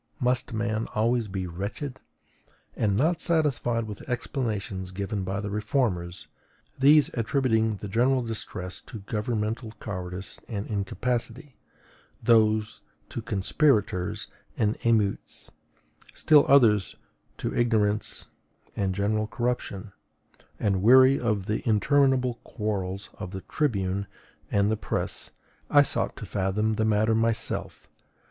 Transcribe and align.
Must 0.19 0.51
man 0.51 0.87
always 0.95 1.27
be 1.27 1.45
wretched? 1.45 1.99
And 2.75 2.97
not 2.97 3.21
satisfied 3.21 3.83
with 3.83 3.99
the 3.99 4.09
explanations 4.09 4.89
given 4.89 5.23
by 5.23 5.39
the 5.41 5.51
reformers, 5.51 6.27
these 6.79 7.11
attributing 7.13 7.75
the 7.75 7.87
general 7.87 8.23
distress 8.23 8.81
to 8.87 9.01
governmental 9.01 9.73
cowardice 9.79 10.39
and 10.47 10.65
incapacity, 10.65 11.55
those 12.19 12.81
to 13.09 13.21
conspirators 13.21 14.25
and 14.57 14.75
emeutes, 14.83 15.51
still 16.15 16.45
others 16.47 16.95
to 17.37 17.55
ignorance 17.55 18.25
and 18.75 18.95
general 18.95 19.27
corruption, 19.27 19.91
and 20.59 20.81
weary 20.81 21.19
of 21.19 21.45
the 21.45 21.61
interminable 21.69 22.39
quarrels 22.43 23.11
of 23.19 23.29
the 23.29 23.41
tribune 23.41 24.07
and 24.49 24.71
the 24.71 24.77
press, 24.77 25.29
I 25.69 25.83
sought 25.83 26.15
to 26.15 26.25
fathom 26.25 26.73
the 26.73 26.85
matter 26.85 27.13
myself. 27.13 27.87